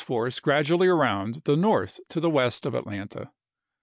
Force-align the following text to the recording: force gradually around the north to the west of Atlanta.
force 0.01 0.39
gradually 0.39 0.87
around 0.87 1.35
the 1.45 1.55
north 1.55 1.99
to 2.09 2.19
the 2.19 2.27
west 2.31 2.65
of 2.65 2.73
Atlanta. 2.73 3.29